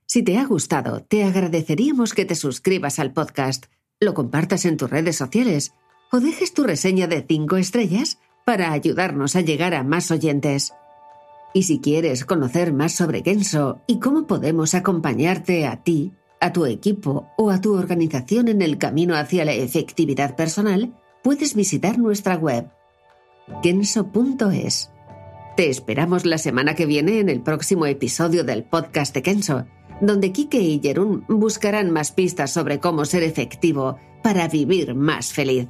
[0.06, 3.66] Si te ha gustado, te agradeceríamos que te suscribas al podcast,
[4.00, 5.74] lo compartas en tus redes sociales
[6.12, 10.74] o dejes tu reseña de 5 estrellas para ayudarnos a llegar a más oyentes.
[11.54, 16.66] Y si quieres conocer más sobre Kenso y cómo podemos acompañarte a ti, a tu
[16.66, 22.36] equipo o a tu organización en el camino hacia la efectividad personal, puedes visitar nuestra
[22.36, 22.70] web
[23.62, 24.92] kenso.es.
[25.58, 29.66] Te esperamos la semana que viene en el próximo episodio del podcast de Kenso,
[30.00, 35.68] donde Kike y Jerún buscarán más pistas sobre cómo ser efectivo para vivir más feliz.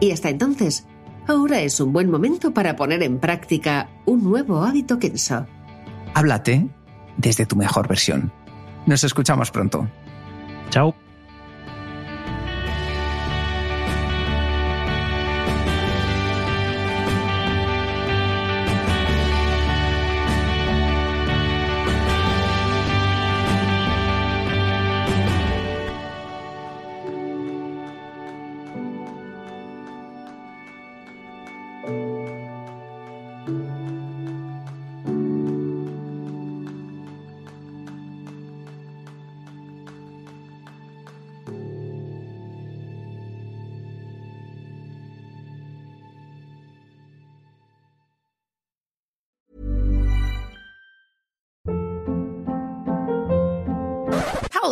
[0.00, 0.86] Y hasta entonces,
[1.26, 5.46] ahora es un buen momento para poner en práctica un nuevo hábito Kenso.
[6.12, 6.68] Háblate
[7.16, 8.32] desde tu mejor versión.
[8.86, 9.88] Nos escuchamos pronto.
[10.70, 11.05] Chao.